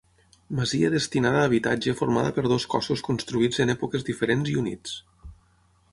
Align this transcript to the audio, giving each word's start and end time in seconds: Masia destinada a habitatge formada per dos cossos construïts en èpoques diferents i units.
Masia 0.59 0.89
destinada 0.93 1.39
a 1.41 1.43
habitatge 1.49 1.93
formada 2.01 2.33
per 2.37 2.45
dos 2.53 2.65
cossos 2.73 3.05
construïts 3.11 3.63
en 3.67 3.75
èpoques 3.77 4.09
diferents 4.11 4.53
i 4.55 4.61
units. 4.63 5.01